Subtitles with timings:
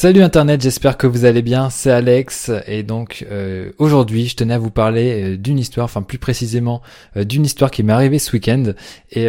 [0.00, 4.54] Salut Internet, j'espère que vous allez bien, c'est Alex et donc euh, aujourd'hui je tenais
[4.54, 6.82] à vous parler euh, d'une histoire, enfin plus précisément
[7.16, 8.62] euh, d'une histoire qui m'est arrivée ce week-end
[9.10, 9.26] et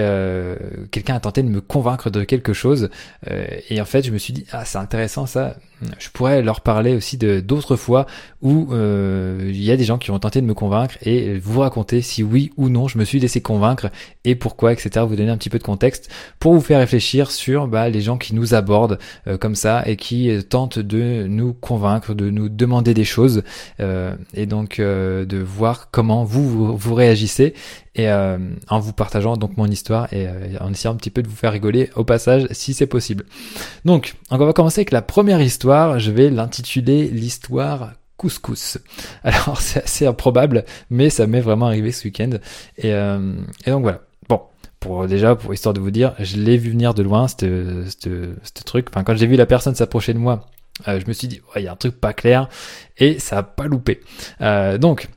[0.91, 2.91] quelqu'un a tenté de me convaincre de quelque chose
[3.25, 5.55] et en fait je me suis dit ah c'est intéressant ça,
[5.97, 8.05] je pourrais leur parler aussi de d'autres fois
[8.41, 12.01] où il y a des gens qui ont tenté de me convaincre et vous raconter
[12.01, 13.89] si oui ou non je me suis laissé convaincre
[14.25, 15.05] et pourquoi etc.
[15.07, 16.09] Vous donner un petit peu de contexte
[16.39, 18.99] pour vous faire réfléchir sur bah, les gens qui nous abordent
[19.39, 23.43] comme ça et qui tentent de nous convaincre, de nous demander des choses
[23.79, 27.53] euh, et donc euh, de voir comment vous vous, réagissez
[27.95, 30.27] et euh, en vous partageant donc mon histoire et
[30.59, 33.25] en essayant un petit peu de vous faire rigoler au passage si c'est possible.
[33.85, 35.99] Donc on va commencer avec la première histoire.
[35.99, 38.77] Je vais l'intituler l'histoire couscous.
[39.23, 42.31] Alors c'est assez improbable, mais ça m'est vraiment arrivé ce week-end.
[42.77, 44.01] Et, et donc voilà
[44.79, 48.87] pour déjà pour histoire de vous dire je l'ai vu venir de loin ce truc
[48.89, 50.45] enfin quand j'ai vu la personne s'approcher de moi
[50.87, 52.47] euh, je me suis dit il y a un truc pas clair
[52.97, 54.01] et ça a pas loupé
[54.41, 55.09] euh, donc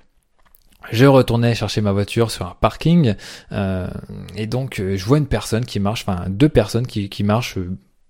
[0.91, 3.14] je retournais chercher ma voiture sur un parking
[3.52, 3.88] euh,
[4.36, 7.58] et donc je vois une personne qui marche, enfin deux personnes qui, qui marchent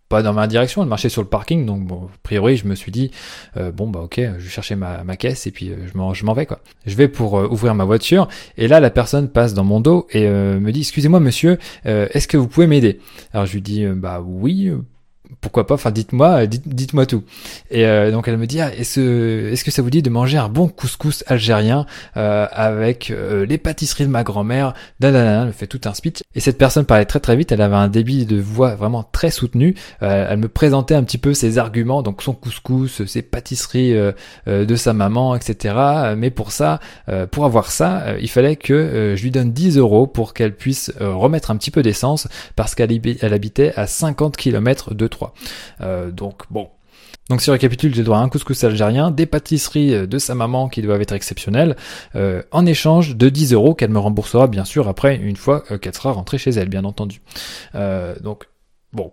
[0.08, 2.74] pas dans ma direction, elle marchait sur le parking, donc bon, a priori je me
[2.74, 3.10] suis dit
[3.56, 6.12] euh, bon bah ok, je vais chercher ma, ma caisse et puis euh, je m'en
[6.12, 6.60] je m'en vais quoi.
[6.84, 8.28] Je vais pour euh, ouvrir ma voiture
[8.58, 12.36] et là la personne passe dans mon dos et me dit excusez-moi monsieur, est-ce que
[12.36, 13.00] vous pouvez m'aider?
[13.32, 14.70] Alors je lui dis bah oui,
[15.40, 17.24] pourquoi pas, enfin dites-moi, dites, moi tout.
[17.70, 20.38] Et euh, donc elle me dit, ah, est-ce, est-ce que ça vous dit de manger
[20.38, 25.80] un bon couscous algérien euh, avec euh, les pâtisseries de ma grand-mère Elle fait tout
[25.84, 26.22] un speech.
[26.34, 29.30] Et cette personne parlait très très vite, elle avait un débit de voix vraiment très
[29.30, 29.74] soutenu.
[30.00, 33.94] elle me présentait un petit peu ses arguments, donc son couscous, ses pâtisseries
[34.46, 35.74] de sa maman, etc.
[36.16, 36.80] Mais pour ça,
[37.30, 41.50] pour avoir ça, il fallait que je lui donne 10 euros pour qu'elle puisse remettre
[41.50, 42.90] un petit peu d'essence parce qu'elle
[43.22, 45.21] habitait à 50 km de 3
[45.80, 46.68] euh, donc bon.
[47.30, 50.34] Donc si on récapitule, j'ai droit à un couscous algérien, des pâtisseries euh, de sa
[50.34, 51.76] maman qui doivent être exceptionnelles,
[52.14, 55.94] euh, en échange de 10 euros qu'elle me remboursera bien sûr après, une fois qu'elle
[55.94, 57.22] sera rentrée chez elle, bien entendu.
[58.20, 58.48] donc
[58.92, 59.12] bon,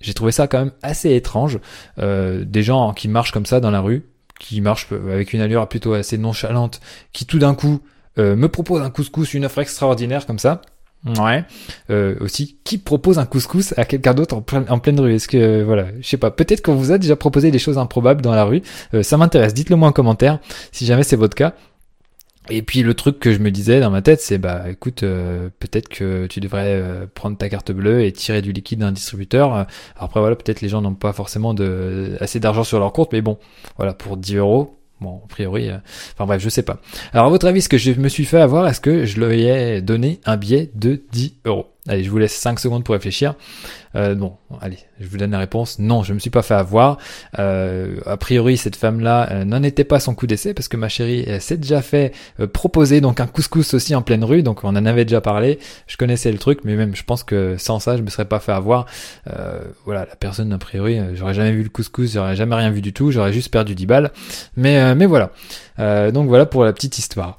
[0.00, 1.58] j'ai trouvé ça quand même assez étrange.
[1.98, 4.08] des gens qui marchent comme ça dans la rue,
[4.40, 6.80] qui marchent avec une allure plutôt assez nonchalante,
[7.12, 7.80] qui tout d'un coup
[8.16, 10.62] me proposent un couscous, une offre extraordinaire comme ça.
[11.06, 11.44] Ouais.
[11.90, 14.42] Euh, aussi, qui propose un couscous à quelqu'un d'autre en,
[14.78, 15.14] pleine rue?
[15.14, 18.22] Est-ce que, voilà, je sais pas, peut-être qu'on vous a déjà proposé des choses improbables
[18.22, 18.62] dans la rue.
[18.94, 20.40] Euh, ça m'intéresse, dites-le moi en commentaire
[20.72, 21.54] si jamais c'est votre cas.
[22.48, 25.48] Et puis le truc que je me disais dans ma tête, c'est bah écoute, euh,
[25.58, 26.80] peut-être que tu devrais
[27.12, 29.66] prendre ta carte bleue et tirer du liquide d'un distributeur.
[29.96, 31.54] Après voilà, peut-être les gens n'ont pas forcément
[32.20, 33.36] assez d'argent sur leur compte, mais bon,
[33.78, 35.76] voilà, pour 10 euros, Bon, a priori, euh,
[36.14, 36.78] enfin bref, je sais pas.
[37.12, 39.42] Alors à votre avis, ce que je me suis fait avoir, est-ce que je lui
[39.44, 41.75] ai donné un billet de 10 euros?
[41.88, 43.34] Allez, je vous laisse 5 secondes pour réfléchir.
[43.94, 45.78] Euh, bon, allez, je vous donne la réponse.
[45.78, 46.98] Non, je me suis pas fait avoir.
[47.38, 50.88] Euh, a priori, cette femme-là euh, n'en était pas son coup d'essai parce que ma
[50.88, 54.42] chérie s'est déjà fait euh, proposer donc un couscous aussi en pleine rue.
[54.42, 55.58] Donc on en avait déjà parlé.
[55.86, 58.40] Je connaissais le truc, mais même je pense que sans ça, je me serais pas
[58.40, 58.86] fait avoir.
[59.84, 62.92] voilà, la personne a priori, j'aurais jamais vu le couscous, j'aurais jamais rien vu du
[62.92, 63.10] tout.
[63.10, 64.12] J'aurais juste perdu 10 balles.
[64.56, 65.30] Mais mais voilà.
[66.10, 67.38] donc voilà pour la petite histoire.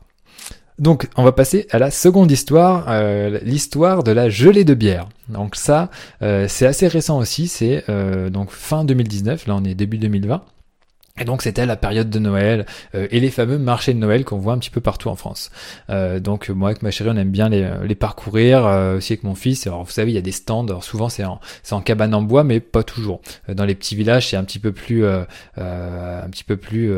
[0.79, 5.07] Donc, on va passer à la seconde histoire, euh, l'histoire de la gelée de bière.
[5.29, 5.89] Donc ça,
[6.21, 10.43] euh, c'est assez récent aussi, c'est euh, donc fin 2019, là on est début 2020.
[11.19, 14.37] Et donc c'était la période de Noël euh, et les fameux marchés de Noël qu'on
[14.37, 15.49] voit un petit peu partout en France.
[15.89, 19.23] Euh, donc moi avec ma chérie on aime bien les, les parcourir, euh, aussi avec
[19.23, 19.65] mon fils.
[19.65, 22.13] Alors vous savez il y a des stands, alors souvent c'est en, c'est en cabane
[22.13, 23.21] en bois mais pas toujours.
[23.47, 26.93] Dans les petits villages c'est un petit peu plus un petit peu plus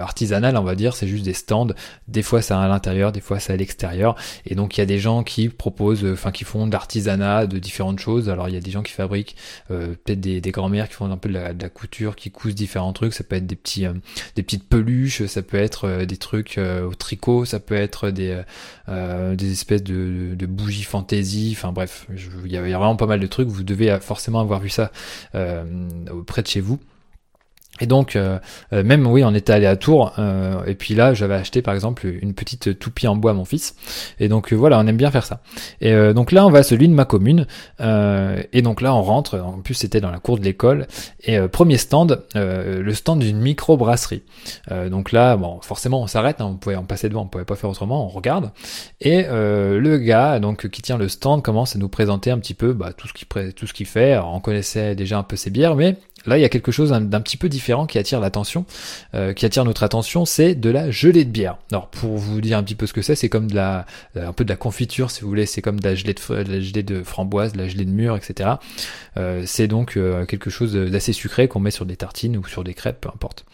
[0.00, 1.68] artisanal on va dire, c'est juste des stands.
[2.06, 4.14] Des fois c'est à l'intérieur, des fois c'est à l'extérieur.
[4.46, 7.58] Et donc il y a des gens qui proposent, enfin qui font de l'artisanat, de
[7.58, 8.28] différentes choses.
[8.28, 9.36] Alors il y a des gens qui fabriquent
[9.68, 12.54] peut-être des, des grands-mères qui font un peu de la, de la couture, qui cousent
[12.54, 13.14] différents trucs.
[13.14, 13.92] Ça peut être des euh,
[14.36, 18.10] des petites peluches, ça peut être euh, des trucs euh, au tricot, ça peut être
[18.10, 18.42] des,
[18.88, 22.06] des espèces de, bougies fantaisie, enfin bref,
[22.44, 24.92] il y, a vraiment pas mal de trucs, vous devez forcément avoir vu ça
[25.32, 26.78] près de chez vous.
[27.80, 28.38] Et donc, euh,
[28.72, 31.74] euh, même oui, on était allé à Tours, euh, et puis là, j'avais acheté par
[31.74, 33.74] exemple une petite toupie en bois à mon fils.
[34.20, 35.40] Et donc voilà, on aime bien faire ça.
[35.80, 37.46] Et donc là, on va à celui de ma commune,
[37.80, 39.38] et donc là, on rentre.
[39.38, 40.86] En plus, c'était dans la cour de l'école.
[41.24, 44.22] Et premier stand, le stand d'une micro brasserie.
[44.90, 46.40] donc là, bon, forcément, on s'arrête.
[46.40, 48.06] Hein, on pouvait en passer devant, on pouvait pas faire autrement.
[48.06, 48.52] On regarde.
[49.00, 52.72] Et le gars, donc qui tient le stand, commence à nous présenter un petit peu
[52.72, 54.18] bah, tout ce qu'il fait.
[54.18, 55.96] On connaissait déjà un peu ses bières, mais
[56.26, 58.66] Là, il y a quelque chose d'un petit peu différent qui attire l'attention,
[59.14, 61.56] euh, qui attire notre attention, c'est de la gelée de bière.
[61.70, 64.32] Alors, pour vous dire un petit peu ce que c'est, c'est comme de la, un
[64.32, 67.58] peu de la confiture, si vous voulez, c'est comme de la gelée de, framboise, de
[67.58, 68.50] la gelée de mûre, etc.
[69.16, 72.64] Euh, c'est donc euh, quelque chose d'assez sucré qu'on met sur des tartines ou sur
[72.64, 73.44] des crêpes, peu importe.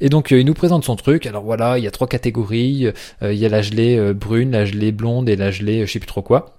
[0.00, 1.26] Et donc, il nous présente son truc.
[1.26, 2.92] Alors voilà, il y a trois catégories.
[3.22, 6.06] il y a la gelée brune, la gelée blonde et la gelée, je sais plus
[6.06, 6.55] trop quoi.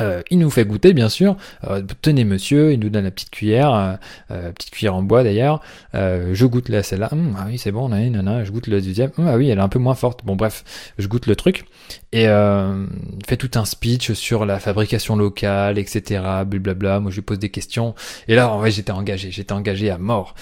[0.00, 1.36] Euh, il nous fait goûter bien sûr.
[1.68, 3.98] Euh, tenez monsieur, il nous donne la petite cuillère,
[4.30, 5.60] euh, petite cuillère en bois d'ailleurs.
[5.92, 7.08] je goûte là celle-là.
[7.12, 8.44] Hum, ah oui c'est bon, nanana.
[8.44, 9.10] Je goûte le deuxième.
[9.18, 10.24] Hum, ah oui elle est un peu moins forte.
[10.24, 10.64] Bon bref,
[10.98, 11.64] je goûte le truc
[12.12, 16.22] et il fait tout un speech sur la fabrication locale, etc.
[16.46, 17.00] Blablabla.
[17.00, 17.94] Moi je lui pose des questions
[18.28, 20.34] et là en vrai j'étais engagé, j'étais engagé à mort.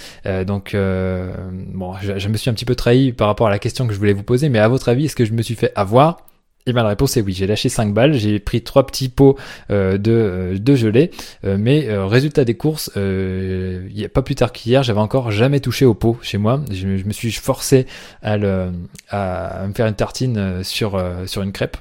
[0.47, 3.87] donc bon, je, je me suis un petit peu trahi par rapport à la question
[3.87, 4.49] que je voulais vous poser.
[4.49, 6.32] Mais à votre avis, est-ce que je me suis fait avoir?
[6.67, 9.37] Et bien la réponse est oui, j'ai lâché 5 balles, j'ai pris trois petits pots
[9.71, 11.11] euh, de, euh, de gelée,
[11.45, 15.95] euh, mais résultat des courses, y pas plus tard qu'hier, j'avais encore jamais touché au
[15.95, 16.61] pot chez moi.
[16.71, 17.87] Je, me suis forcé
[18.23, 21.77] à, me faire une tartine sur, sur une crêpe.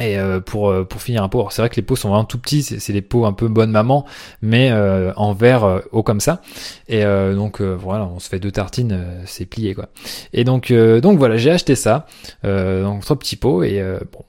[0.00, 2.24] Et euh, pour euh, pour finir un pot, c'est vrai que les pots sont vraiment
[2.24, 4.04] tout petits, c'est des pots un peu bonne maman,
[4.42, 6.42] mais euh, en verre haut comme ça.
[6.88, 9.88] Et donc voilà, on se fait deux tartines, c'est plié quoi.
[10.32, 12.06] Et donc donc voilà, j'ai acheté ça,
[12.42, 13.82] donc trois petits pots et
[14.12, 14.24] bon,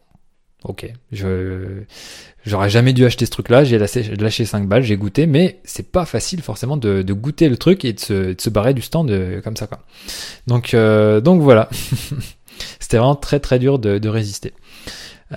[0.63, 1.81] ok, je
[2.45, 5.91] j'aurais jamais dû acheter ce truc-là, j'ai lâché, lâché 5 balles, j'ai goûté, mais c'est
[5.91, 8.83] pas facile forcément de, de, goûter le truc et de se, de se barrer du
[8.83, 9.11] stand
[9.43, 9.79] comme ça quoi.
[10.45, 11.69] Donc donc voilà,
[12.79, 14.53] c'était vraiment très très dur de, de résister.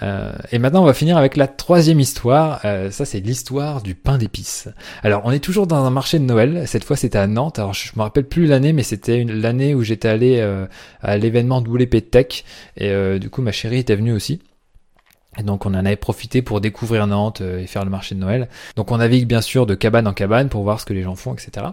[0.03, 2.61] Euh, et maintenant, on va finir avec la troisième histoire.
[2.65, 4.69] Euh, ça, c'est l'histoire du pain d'épices.
[5.03, 6.65] Alors, on est toujours dans un marché de Noël.
[6.67, 7.59] Cette fois, c'était à Nantes.
[7.59, 10.67] Alors, je me rappelle plus l'année, mais c'était l'année où j'étais allé euh,
[11.01, 12.45] à l'événement WP Tech.
[12.77, 14.41] Et du coup, ma chérie était venue aussi.
[15.39, 18.21] Et donc on en avait profité pour découvrir Nantes euh, et faire le marché de
[18.21, 18.49] Noël.
[18.77, 21.15] Donc on navigue bien sûr de cabane en cabane pour voir ce que les gens
[21.15, 21.67] font, etc.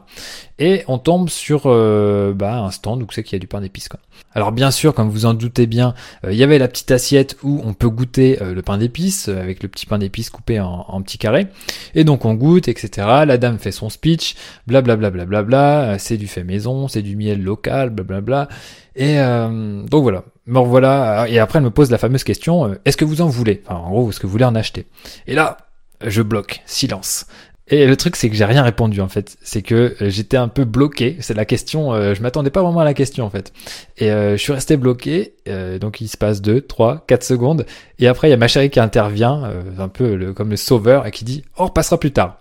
[0.60, 3.62] Et on tombe sur euh, bah, un stand où c'est qu'il y a du pain
[3.62, 3.90] d'épices.
[3.90, 4.00] Quoi.
[4.34, 7.38] Alors bien sûr, comme vous en doutez bien, euh, il y avait la petite assiette
[7.44, 11.02] où on peut goûter le pain d'épices avec le petit pain d'épices coupé en, en,
[11.02, 11.48] petits carrés.
[11.96, 13.08] Et donc on goûte, etc.
[13.26, 14.36] La dame fait son speech,
[14.68, 18.48] blablabla, bla, bla, bla, c'est du fait maison, c'est du miel local, blablabla.
[18.96, 22.98] Et donc voilà, me voilà, et après elle me pose la fameuse question, euh, est-ce
[22.98, 23.62] que vous en voulez?
[23.66, 24.86] Enfin, en gros, est-ce que vous voulez en acheter?
[25.28, 25.58] Et là,
[26.06, 27.26] je bloque, silence.
[27.68, 29.38] Et le truc, c'est que j'ai rien répondu en fait.
[29.42, 31.18] C'est que euh, j'étais un peu bloqué.
[31.22, 31.94] C'est la question.
[31.94, 33.54] Euh, je m'attendais pas vraiment à la question en fait.
[33.98, 35.34] Et je suis resté bloqué.
[35.82, 37.66] donc il se passe 2, 3, 4 secondes.
[37.98, 41.12] Et après, il y a ma chérie qui intervient, un peu comme le sauveur, et
[41.12, 42.40] qui dit "Oh, on repassera plus tard."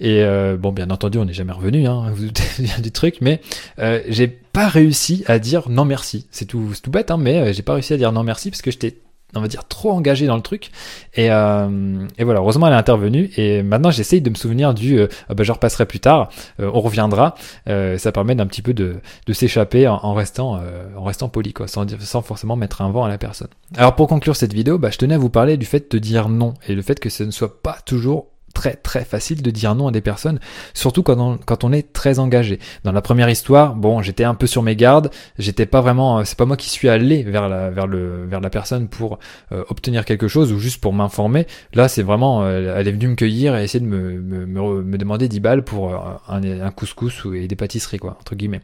[0.00, 2.26] Et euh, bon, bien entendu, on n'est jamais revenu, hein, vous
[2.58, 3.40] bien du truc, mais
[3.78, 6.26] euh, j'ai pas réussi à dire non merci.
[6.30, 8.62] C'est tout, tout bête, hein, mais euh, j'ai pas réussi à dire non merci parce
[8.62, 8.96] que j'étais
[9.34, 10.70] on va dire trop engagé dans le truc.
[11.14, 13.30] Et, euh, et voilà heureusement elle est intervenue.
[13.36, 16.30] Et maintenant j'essaye de me souvenir du euh, ah bah, je repasserai plus tard.
[16.60, 17.34] Euh, on reviendra.
[17.68, 18.96] Euh, ça permet d'un petit peu de,
[19.26, 20.60] de s'échapper en, restant
[20.96, 23.48] en restant poli quoi sans, sans forcément mettre un vent à la personne.
[23.76, 26.28] Alors pour conclure cette vidéo bah, je tenais à vous parler du fait de dire
[26.28, 29.74] non et le fait que ce ne soit pas toujours très très facile de dire
[29.74, 30.38] non à des personnes,
[30.74, 32.58] surtout quand on, est très engagé.
[32.84, 36.24] Dans la première histoire, bon, j'étais un peu sur mes gardes, j'étais pas vraiment, euh,
[36.24, 39.18] c'est pas moi qui suis allé vers la vers le vers la personne pour
[39.52, 41.46] euh, obtenir quelque chose ou juste pour m'informer.
[41.74, 44.98] Là, c'est vraiment, euh, elle est venue me cueillir et essayer de me me, me,
[44.98, 48.60] demander 10 balles pour un, un couscous et des pâtisseries quoi entre guillemets.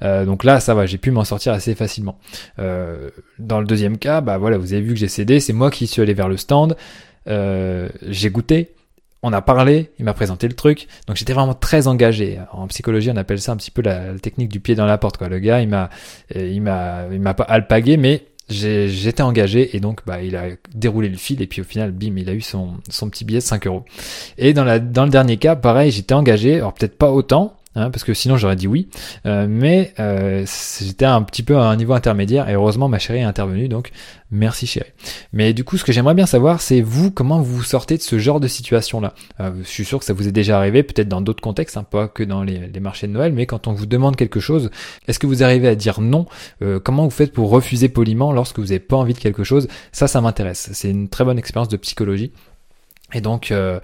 [0.00, 2.18] donc là, ça va, j'ai pu m'en sortir assez facilement.
[2.58, 5.86] dans le deuxième cas, bah voilà, vous avez vu que j'ai cédé, c'est moi qui
[5.86, 6.76] suis allé vers le stand.
[7.26, 8.74] j'ai goûté,
[9.22, 12.40] on a parlé, il m'a présenté le truc, donc j'étais vraiment très engagé.
[12.52, 15.16] En psychologie, on appelle ça un petit peu la, technique du pied dans la porte.
[15.16, 15.28] Quoi.
[15.28, 15.90] Le gars, il m'a,
[16.34, 21.08] il m'a, il m'a pas alpagué, mais j'étais engagé et donc bah il a déroulé
[21.08, 23.44] le fil et puis au final bim il a eu son, son petit billet de
[23.44, 23.84] 5 euros
[24.36, 28.04] et dans dans le dernier cas pareil j'étais engagé alors peut-être pas autant Hein, parce
[28.04, 28.88] que sinon j'aurais dit oui.
[29.24, 30.44] Euh, mais euh,
[30.80, 33.92] j'étais un petit peu à un niveau intermédiaire et heureusement ma chérie est intervenue, donc
[34.30, 34.90] merci chérie.
[35.32, 38.18] Mais du coup, ce que j'aimerais bien savoir, c'est vous, comment vous sortez de ce
[38.18, 39.14] genre de situation-là?
[39.40, 41.84] Euh, je suis sûr que ça vous est déjà arrivé, peut-être dans d'autres contextes, hein,
[41.84, 44.70] pas que dans les, les, marchés de Noël, mais quand on vous demande quelque chose,
[45.08, 46.26] est-ce que vous arrivez à dire non?
[46.60, 49.68] Euh, Comment vous faites pour refuser poliment lorsque vous n'avez pas envie de quelque chose?
[49.92, 50.70] Ça, ça m'intéresse.
[50.72, 52.32] C'est une très bonne expérience de psychologie.
[53.14, 53.80] Et donc, euh,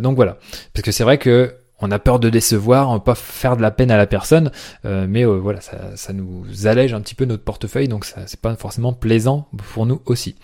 [0.00, 0.38] donc voilà,
[0.74, 3.62] parce que c'est vrai que on a peur de décevoir, on veut pas faire de
[3.62, 4.50] la peine à la personne,
[4.84, 8.22] euh, mais euh, voilà, ça, ça, nous allège un petit peu notre portefeuille, donc ça
[8.26, 10.34] c'est pas forcément plaisant pour nous aussi.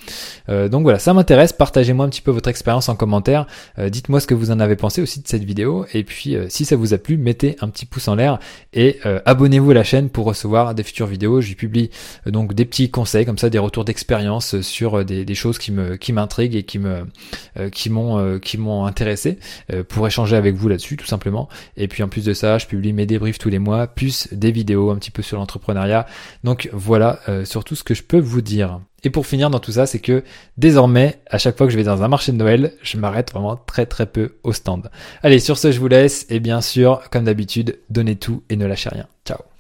[0.49, 3.47] Euh, donc voilà, ça m'intéresse, partagez-moi un petit peu votre expérience en commentaire,
[3.79, 6.77] dites-moi ce que vous en avez pensé aussi de cette vidéo, et puis si ça
[6.77, 8.39] vous a plu, mettez un petit pouce en l'air
[8.73, 11.41] et abonnez-vous à la chaîne pour recevoir des futures vidéos.
[11.41, 11.91] J'y publie
[12.27, 15.97] donc des petits conseils comme ça, des retours d'expérience sur des, des, choses qui me
[15.97, 17.07] qui m'intriguent et qui me
[17.73, 19.39] qui m'ont qui m'ont intéressé
[19.89, 21.24] pour échanger avec vous là-dessus tout simplement
[21.77, 24.51] Et puis en plus de ça, je publie mes débriefs tous les mois, plus des
[24.51, 26.07] vidéos un petit peu sur l'entrepreneuriat.
[26.43, 28.81] Donc voilà euh, surtout ce que je peux vous dire.
[29.05, 30.25] Et pour finir dans tout ça, c'est que
[30.57, 33.57] désormais, à chaque fois que je vais dans un marché de Noël, je m'arrête vraiment
[33.57, 34.91] très très peu au stand.
[35.23, 36.27] Allez, sur ce, je vous laisse.
[36.31, 39.07] Et bien sûr, comme d'habitude, donnez tout et ne lâchez rien.
[39.27, 39.54] Ciao